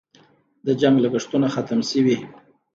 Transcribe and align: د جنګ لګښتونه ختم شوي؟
د 0.65 0.67
جنګ 0.81 0.95
لګښتونه 1.03 1.47
ختم 1.55 1.79
شوي؟ 1.89 2.17